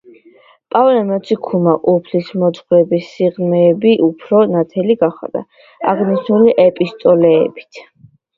[0.75, 5.43] პავლე მოციქულმა უფლის მოძღვრების სიღრმეები უფრო ნათელი გახადა,
[5.93, 7.85] აღნიშნული ეპისტოლეებით.